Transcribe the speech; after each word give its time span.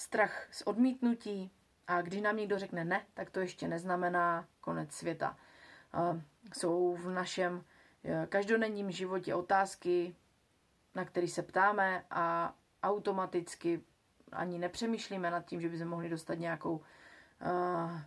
strach 0.00 0.48
z 0.50 0.62
odmítnutí 0.62 1.50
a 1.86 2.02
když 2.02 2.20
nám 2.20 2.36
někdo 2.36 2.58
řekne 2.58 2.84
ne, 2.84 3.06
tak 3.14 3.30
to 3.30 3.40
ještě 3.40 3.68
neznamená 3.68 4.48
konec 4.60 4.92
světa. 4.92 5.36
Jsou 6.58 6.94
v 6.94 7.10
našem 7.10 7.64
eh, 8.04 8.26
každodenním 8.28 8.90
životě 8.90 9.34
otázky, 9.34 10.16
na 10.94 11.04
které 11.04 11.28
se 11.28 11.42
ptáme 11.42 12.04
a 12.10 12.54
automaticky 12.82 13.80
ani 14.32 14.58
nepřemýšlíme 14.58 15.30
nad 15.30 15.44
tím, 15.46 15.60
že 15.60 15.68
bychom 15.68 15.88
mohli 15.88 16.08
dostat 16.08 16.34
nějakou 16.34 16.72
uh, 16.76 16.82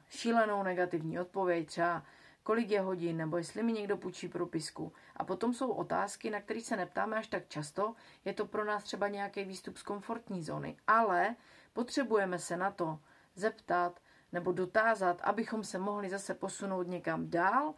šílenou 0.09 0.63
negativní 0.63 1.19
odpověď, 1.19 1.67
třeba 1.67 2.03
kolik 2.43 2.69
je 2.69 2.81
hodin, 2.81 3.17
nebo 3.17 3.37
jestli 3.37 3.63
mi 3.63 3.73
někdo 3.73 3.97
půjčí 3.97 4.27
propisku. 4.27 4.93
A 5.17 5.23
potom 5.23 5.53
jsou 5.53 5.71
otázky, 5.71 6.29
na 6.29 6.41
které 6.41 6.61
se 6.61 6.77
neptáme 6.77 7.17
až 7.17 7.27
tak 7.27 7.47
často. 7.47 7.95
Je 8.25 8.33
to 8.33 8.45
pro 8.45 8.65
nás 8.65 8.83
třeba 8.83 9.07
nějaký 9.07 9.43
výstup 9.43 9.77
z 9.77 9.83
komfortní 9.83 10.43
zóny, 10.43 10.77
ale 10.87 11.35
potřebujeme 11.73 12.39
se 12.39 12.57
na 12.57 12.71
to 12.71 12.99
zeptat 13.35 13.99
nebo 14.31 14.51
dotázat, 14.51 15.21
abychom 15.23 15.63
se 15.63 15.77
mohli 15.77 16.09
zase 16.09 16.33
posunout 16.33 16.87
někam 16.87 17.29
dál 17.29 17.73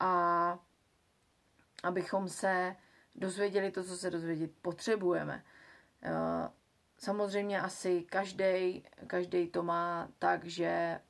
a 0.00 0.58
abychom 1.82 2.28
se 2.28 2.76
dozvěděli 3.14 3.70
to, 3.70 3.84
co 3.84 3.96
se 3.96 4.10
dozvědět 4.10 4.50
potřebujeme. 4.62 5.44
Eh, 6.02 6.50
samozřejmě 6.98 7.60
asi 7.60 8.02
každý 8.02 8.84
každý 9.06 9.48
to 9.48 9.62
má 9.62 10.08
tak, 10.18 10.44
že 10.44 11.00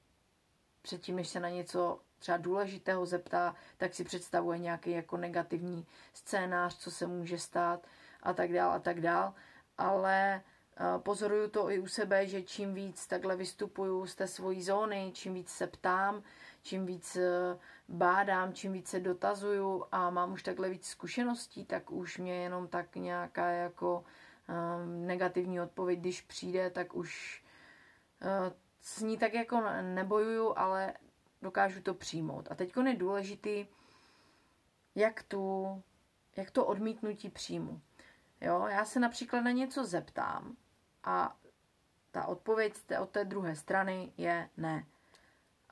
předtím, 0.83 1.17
než 1.17 1.29
se 1.29 1.41
na 1.41 1.49
něco 1.49 2.01
třeba 2.19 2.37
důležitého 2.37 3.07
zeptá, 3.07 3.55
tak 3.77 3.95
si 3.95 4.05
představuje 4.05 4.59
nějaký 4.59 4.91
jako 4.91 5.17
negativní 5.17 5.87
scénář, 6.15 6.79
co 6.79 6.91
se 6.91 7.07
může 7.07 7.39
stát 7.39 7.87
a 8.23 8.33
tak 8.33 8.53
dál 8.53 8.73
a 8.73 8.79
tak 8.79 9.01
dál. 9.01 9.35
Ale 9.79 10.43
pozoruju 10.99 11.49
to 11.49 11.71
i 11.71 11.79
u 11.79 11.87
sebe, 11.87 12.27
že 12.27 12.43
čím 12.43 12.75
víc 12.75 13.07
takhle 13.07 13.37
vystupuju 13.37 14.07
z 14.07 14.15
té 14.15 14.27
svojí 14.27 14.63
zóny, 14.63 15.11
čím 15.15 15.35
víc 15.35 15.49
se 15.51 15.67
ptám, 15.67 16.23
čím 16.63 16.87
víc 16.87 17.17
eh, 17.17 17.59
bádám, 17.89 18.53
čím 18.53 18.73
víc 18.73 18.89
se 18.89 19.01
dotazuju 19.01 19.85
a 19.93 20.11
mám 20.11 20.33
už 20.33 20.43
takhle 20.43 20.69
víc 20.69 20.87
zkušeností, 20.87 21.65
tak 21.65 21.91
už 21.91 22.19
mě 22.19 22.35
jenom 22.35 22.69
tak 22.69 22.97
nějaká 22.97 23.51
jako 23.51 24.05
um, 24.49 25.07
negativní 25.07 25.61
odpověď, 25.61 25.99
když 25.99 26.21
přijde, 26.21 26.71
tak 26.71 26.95
už 26.95 27.43
uh, 28.23 28.53
s 28.81 29.01
ní 29.01 29.19
tak 29.19 29.35
jako 29.35 29.63
nebojuju, 29.83 30.53
ale 30.57 30.95
dokážu 31.43 31.83
to 31.83 31.95
přijmout. 31.95 32.49
A 32.51 32.55
teď 32.55 32.73
je 32.87 32.95
důležitý, 32.95 33.67
jak, 34.95 35.23
tu, 35.23 35.83
jak 36.37 36.51
to 36.51 36.67
odmítnutí 36.67 37.31
přijmu. 37.31 37.81
Jo, 38.41 38.67
já 38.71 38.85
se 38.85 39.01
například 39.01 39.41
na 39.41 39.51
něco 39.51 39.85
zeptám 39.85 40.57
a 41.05 41.37
ta 42.11 42.27
odpověď 42.27 42.75
od 43.01 43.11
té 43.11 43.25
druhé 43.25 43.57
strany 43.57 44.13
je 44.17 44.51
ne. 44.57 44.87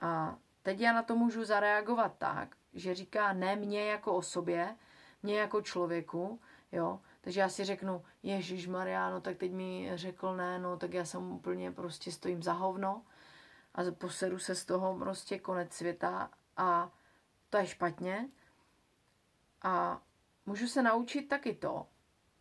A 0.01 0.37
teď 0.63 0.81
já 0.81 0.93
na 0.93 1.03
to 1.03 1.17
můžu 1.17 1.45
zareagovat 1.45 2.15
tak, 2.19 2.57
že 2.73 2.95
říká 2.95 3.33
ne 3.33 3.57
mě 3.57 3.91
jako 3.91 4.15
osobě, 4.15 4.77
mě 5.23 5.39
jako 5.39 5.63
člověku, 5.63 6.41
jo, 6.73 7.01
takže 7.21 7.41
já 7.41 7.49
si 7.49 7.65
řeknu, 7.65 8.05
Ježíš 8.23 8.67
Mariano, 8.67 9.21
tak 9.21 9.37
teď 9.37 9.53
mi 9.53 9.91
řekl 9.95 10.37
ne, 10.37 10.59
no 10.59 10.77
tak 10.77 10.95
já 10.95 11.05
jsem 11.05 11.33
úplně 11.33 11.73
prostě 11.73 12.13
stojím 12.13 12.43
za 12.43 12.53
hovno 12.53 13.03
a 13.75 13.83
poseru 13.99 14.39
se 14.39 14.55
z 14.55 14.65
toho 14.65 14.99
prostě 14.99 15.39
konec 15.39 15.73
světa 15.73 16.31
a 16.57 16.91
to 17.51 17.57
je 17.57 17.67
špatně. 17.67 18.29
A 19.63 20.03
můžu 20.47 20.67
se 20.67 20.83
naučit 20.83 21.23
taky 21.23 21.55
to, 21.55 21.87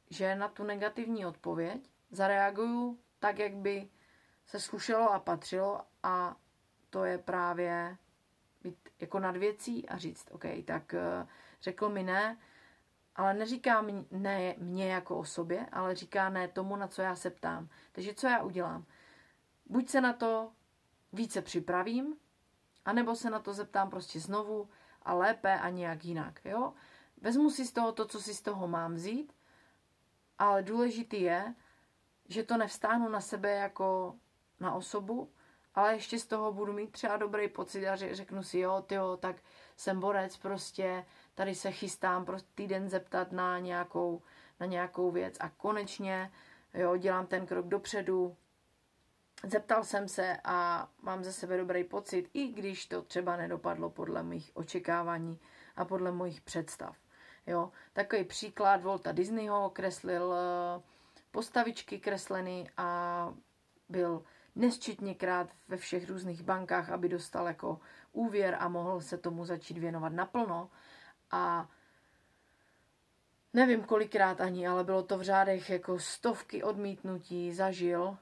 že 0.10 0.36
na 0.36 0.48
tu 0.48 0.64
negativní 0.64 1.26
odpověď 1.26 1.91
zareaguju 2.12 3.00
tak, 3.20 3.40
jak 3.40 3.54
by 3.54 3.90
se 4.46 4.60
slušelo 4.60 5.14
a 5.14 5.20
patřilo 5.20 5.82
a 6.04 6.36
to 6.90 7.06
je 7.06 7.18
právě 7.18 7.98
být 8.64 8.90
jako 9.00 9.20
nad 9.20 9.38
věcí 9.38 9.90
a 9.90 9.98
říct, 9.98 10.28
OK, 10.32 10.46
tak 10.66 10.94
eh, 10.94 11.28
řekl 11.62 11.90
mi 11.90 12.04
ne, 12.04 12.38
ale 13.16 13.34
neříká 13.34 13.86
ne 14.12 14.56
mě 14.58 14.94
jako 14.94 15.18
osobě, 15.18 15.66
ale 15.72 15.96
říká 15.96 16.30
ne 16.30 16.48
tomu, 16.48 16.76
na 16.76 16.88
co 16.88 17.02
já 17.02 17.16
se 17.16 17.30
ptám. 17.30 17.70
Takže 17.92 18.14
co 18.14 18.28
já 18.28 18.44
udělám? 18.44 18.86
Buď 19.66 19.90
se 19.90 20.02
na 20.02 20.14
to 20.14 20.52
více 21.14 21.42
připravím, 21.42 22.16
anebo 22.86 23.16
se 23.16 23.30
na 23.30 23.40
to 23.40 23.54
zeptám 23.54 23.90
prostě 23.90 24.20
znovu 24.20 24.70
a 25.02 25.14
lépe 25.14 25.60
a 25.60 25.70
nějak 25.70 26.06
jinak. 26.06 26.40
Jo? 26.46 26.74
Vezmu 27.22 27.50
si 27.50 27.66
z 27.66 27.72
toho 27.72 27.92
to, 27.92 28.06
co 28.06 28.22
si 28.22 28.34
z 28.34 28.42
toho 28.42 28.68
mám 28.68 28.94
vzít, 28.94 29.34
ale 30.40 30.64
důležitý 30.64 31.22
je, 31.22 31.56
že 32.32 32.44
to 32.44 32.58
nevstáhnu 32.58 33.10
na 33.10 33.22
sebe 33.22 33.52
jako 33.52 34.16
na 34.60 34.76
osobu, 34.76 35.32
ale 35.76 35.94
ještě 35.94 36.20
z 36.20 36.26
toho 36.28 36.54
budu 36.54 36.74
mít 36.74 36.92
třeba 36.92 37.18
dobrý 37.18 37.48
pocit 37.48 37.88
a 37.88 37.96
řeknu 37.96 38.44
si, 38.44 38.60
jo, 38.60 38.84
tyjo, 38.88 39.18
tak 39.18 39.36
jsem 39.78 40.00
borec, 40.00 40.38
prostě 40.38 41.06
tady 41.36 41.56
se 41.56 41.72
chystám 41.72 42.26
prostě 42.26 42.50
týden 42.56 42.90
zeptat 42.90 43.32
na 43.32 43.60
nějakou, 43.60 44.22
na 44.60 44.66
nějakou 44.66 45.12
věc 45.12 45.38
a 45.40 45.50
konečně, 45.50 46.32
jo, 46.74 46.98
dělám 46.98 47.28
ten 47.28 47.46
krok 47.46 47.68
dopředu, 47.68 48.38
Zeptal 49.44 49.84
jsem 49.84 50.08
se 50.08 50.38
a 50.44 50.88
mám 51.02 51.24
ze 51.24 51.34
sebe 51.34 51.58
dobrý 51.58 51.84
pocit, 51.84 52.30
i 52.34 52.48
když 52.48 52.86
to 52.86 53.02
třeba 53.02 53.38
nedopadlo 53.38 53.90
podle 53.90 54.24
mých 54.24 54.52
očekávání 54.54 55.40
a 55.76 55.86
podle 55.86 56.12
mojich 56.12 56.42
představ. 56.42 56.98
Jo, 57.48 57.72
takový 57.94 58.24
příklad 58.24 58.84
Volta 58.84 59.12
Disneyho 59.12 59.70
kreslil 59.70 60.34
eh, 60.34 60.82
postavičky 61.32 62.00
kreslený 62.00 62.70
a 62.78 63.34
byl 63.90 64.24
nesčetněkrát 64.56 65.50
ve 65.68 65.78
všech 65.78 66.10
různých 66.10 66.44
bankách, 66.44 66.90
aby 66.90 67.10
dostal 67.10 67.48
jako 67.48 67.80
úvěr 68.12 68.58
a 68.60 68.68
mohl 68.68 69.02
se 69.02 69.18
tomu 69.18 69.46
začít 69.46 69.78
věnovat 69.78 70.14
naplno. 70.14 70.70
A 71.32 71.70
nevím 73.54 73.84
kolikrát 73.84 74.42
ani, 74.42 74.68
ale 74.68 74.84
bylo 74.84 75.04
to 75.04 75.18
v 75.18 75.22
řádech 75.22 75.70
jako 75.70 76.00
stovky 76.00 76.64
odmítnutí 76.64 77.54
zažil, 77.54 78.18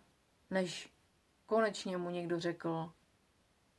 než 0.50 0.94
konečně 1.46 1.98
mu 1.98 2.10
někdo 2.10 2.40
řekl 2.40 2.92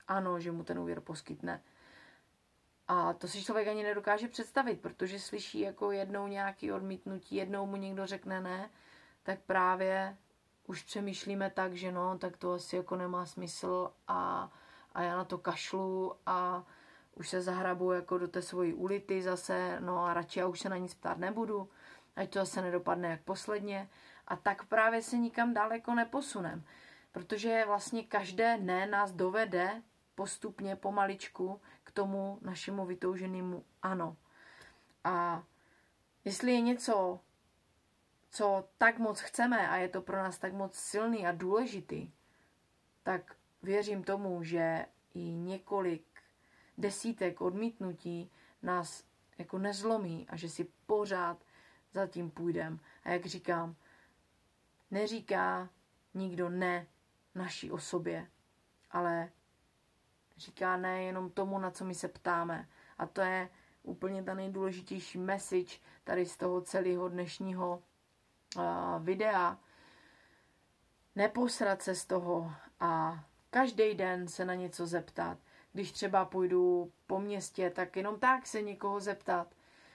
ano, 0.08 0.40
že 0.40 0.52
mu 0.52 0.64
ten 0.64 0.78
úvěr 0.78 1.00
poskytne. 1.00 1.62
A 2.88 3.12
to 3.12 3.28
si 3.28 3.44
člověk 3.44 3.68
ani 3.68 3.82
nedokáže 3.82 4.28
představit, 4.28 4.80
protože 4.80 5.18
slyší 5.18 5.60
jako 5.60 5.92
jednou 5.92 6.26
nějaký 6.26 6.72
odmítnutí, 6.72 7.36
jednou 7.36 7.66
mu 7.66 7.76
někdo 7.76 8.06
řekne 8.06 8.40
ne, 8.40 8.70
tak 9.22 9.40
právě 9.40 10.16
už 10.66 10.82
přemýšlíme 10.82 11.50
tak, 11.50 11.74
že 11.74 11.92
no, 11.92 12.18
tak 12.18 12.36
to 12.36 12.52
asi 12.52 12.76
jako 12.76 12.96
nemá 12.96 13.26
smysl 13.26 13.92
a, 14.08 14.50
a 14.94 15.02
já 15.02 15.16
na 15.16 15.24
to 15.24 15.38
kašlu 15.38 16.16
a 16.26 16.64
už 17.14 17.28
se 17.28 17.42
zahrabu 17.42 17.92
jako 17.92 18.18
do 18.18 18.28
té 18.28 18.42
svojí 18.42 18.74
ulity 18.74 19.22
zase, 19.22 19.76
no 19.80 20.04
a 20.04 20.14
radši 20.14 20.38
já 20.38 20.46
už 20.46 20.60
se 20.60 20.68
na 20.68 20.76
nic 20.76 20.94
ptát 20.94 21.18
nebudu, 21.18 21.68
ať 22.16 22.30
to 22.30 22.38
zase 22.38 22.62
nedopadne 22.62 23.08
jak 23.08 23.22
posledně. 23.22 23.88
A 24.26 24.36
tak 24.36 24.64
právě 24.64 25.02
se 25.02 25.16
nikam 25.18 25.54
daleko 25.54 25.94
neposunem 25.94 26.64
protože 27.12 27.64
vlastně 27.66 28.02
každé 28.02 28.58
ne 28.58 28.86
nás 28.86 29.12
dovede 29.12 29.82
postupně, 30.14 30.76
pomaličku 30.76 31.60
k 31.84 31.90
tomu 31.90 32.38
našemu 32.42 32.86
vytouženému 32.86 33.64
ano. 33.82 34.16
A 35.04 35.42
jestli 36.24 36.52
je 36.52 36.60
něco, 36.60 37.20
co 38.30 38.68
tak 38.78 38.98
moc 38.98 39.20
chceme 39.20 39.68
a 39.68 39.76
je 39.76 39.88
to 39.88 40.02
pro 40.02 40.16
nás 40.16 40.38
tak 40.38 40.52
moc 40.52 40.74
silný 40.74 41.26
a 41.26 41.32
důležitý, 41.32 42.10
tak 43.02 43.36
věřím 43.62 44.04
tomu, 44.04 44.42
že 44.42 44.86
i 45.14 45.20
několik 45.20 46.04
desítek 46.78 47.40
odmítnutí 47.40 48.30
nás 48.62 49.04
jako 49.38 49.58
nezlomí 49.58 50.26
a 50.28 50.36
že 50.36 50.48
si 50.48 50.64
pořád 50.86 51.44
za 51.92 52.06
tím 52.06 52.30
půjdeme. 52.30 52.78
A 53.04 53.10
jak 53.10 53.26
říkám, 53.26 53.76
neříká 54.90 55.70
nikdo 56.14 56.48
ne 56.48 56.86
naší 57.34 57.70
osobě, 57.70 58.26
ale 58.90 59.30
říká 60.36 60.76
ne 60.76 61.02
jenom 61.02 61.30
tomu, 61.30 61.58
na 61.58 61.70
co 61.70 61.84
my 61.84 61.94
se 61.94 62.08
ptáme. 62.08 62.68
A 62.98 63.06
to 63.06 63.20
je 63.20 63.48
úplně 63.82 64.22
ta 64.22 64.34
nejdůležitější 64.34 65.18
message 65.18 65.78
tady 66.04 66.26
z 66.26 66.36
toho 66.36 66.60
celého 66.60 67.08
dnešního 67.08 67.82
videa. 68.98 69.58
Neposrat 71.16 71.82
se 71.82 71.94
z 71.94 72.06
toho 72.06 72.52
a 72.80 73.20
každý 73.50 73.94
den 73.94 74.28
se 74.28 74.44
na 74.44 74.54
něco 74.54 74.86
zeptat. 74.86 75.38
Když 75.72 75.92
třeba 75.92 76.24
půjdu 76.24 76.92
po 77.06 77.20
městě, 77.20 77.70
tak 77.70 77.96
jenom 77.96 78.18
tak 78.18 78.46
se 78.46 78.62
někoho 78.62 79.00
zeptat. 79.00 79.48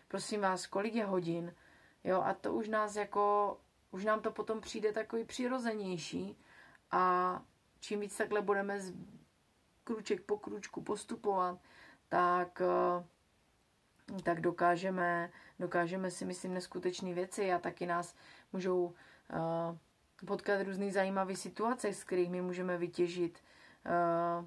Prosím 0.08 0.42
vás, 0.42 0.68
kolik 0.68 0.94
je 0.94 1.06
hodin? 1.06 1.56
Jo, 2.04 2.22
a 2.22 2.34
to 2.34 2.54
už 2.54 2.68
nás 2.68 2.96
jako, 2.96 3.58
už 3.92 4.06
nám 4.06 4.22
to 4.22 4.32
potom 4.32 4.62
přijde 4.62 4.92
takový 4.92 5.24
přirozenější, 5.24 6.38
a 6.92 7.42
čím 7.80 8.00
víc 8.00 8.18
takhle 8.18 8.42
budeme 8.42 8.80
z 8.80 8.94
kruček 9.84 10.22
po 10.22 10.38
kručku 10.38 10.82
postupovat, 10.82 11.60
tak, 12.10 12.62
eh, 12.62 13.06
tak 14.24 14.42
dokážeme, 14.42 15.32
dokážeme 15.60 16.12
si, 16.12 16.26
myslím, 16.26 16.54
neskutečné 16.54 17.14
věci 17.14 17.54
a 17.54 17.60
taky 17.60 17.86
nás 17.86 18.16
můžou 18.54 18.86
uh, 18.86 19.78
potkat 20.28 20.62
různý 20.62 20.92
zajímavé 20.92 21.36
situace, 21.36 21.94
z 21.94 22.04
kterých 22.04 22.30
my 22.30 22.42
můžeme 22.42 22.78
vytěžit 22.78 23.44
uh, 23.86 24.46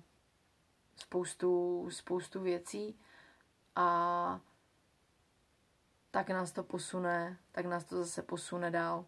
spoustu, 0.96 1.86
spoustu 1.90 2.40
věcí 2.40 3.00
a 3.76 4.40
tak 6.10 6.28
nás 6.28 6.52
to 6.52 6.62
posune, 6.62 7.38
tak 7.52 7.66
nás 7.66 7.84
to 7.84 7.96
zase 7.96 8.22
posune 8.22 8.70
dál. 8.70 9.04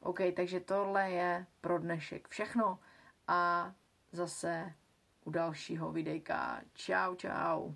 OK, 0.00 0.18
takže 0.36 0.60
tohle 0.60 1.10
je 1.10 1.46
pro 1.60 1.78
dnešek 1.78 2.28
všechno 2.28 2.78
a 3.26 3.72
zase 4.12 4.74
u 5.24 5.30
dalšího 5.30 5.92
videjka. 5.92 6.60
Čau, 6.74 7.14
čau. 7.14 7.72